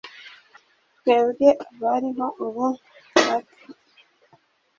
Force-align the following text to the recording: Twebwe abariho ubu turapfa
Twebwe 0.97 1.47
abariho 1.69 2.25
ubu 2.45 2.65
turapfa 3.13 3.65